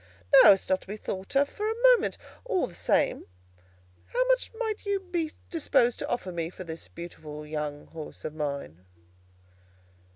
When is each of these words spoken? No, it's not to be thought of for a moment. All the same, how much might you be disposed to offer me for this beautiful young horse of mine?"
No, 0.41 0.53
it's 0.53 0.67
not 0.67 0.81
to 0.81 0.87
be 0.87 0.97
thought 0.97 1.35
of 1.35 1.47
for 1.47 1.69
a 1.69 1.75
moment. 1.93 2.17
All 2.43 2.65
the 2.65 2.73
same, 2.73 3.27
how 4.07 4.27
much 4.29 4.49
might 4.57 4.83
you 4.83 4.99
be 4.99 5.29
disposed 5.51 5.99
to 5.99 6.07
offer 6.09 6.31
me 6.31 6.49
for 6.49 6.63
this 6.63 6.87
beautiful 6.87 7.45
young 7.45 7.85
horse 7.85 8.25
of 8.25 8.33
mine?" 8.33 8.85